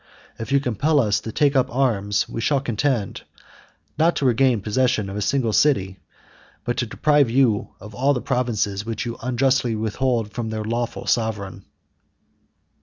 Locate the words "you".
0.51-0.59, 7.29-7.75, 9.05-9.15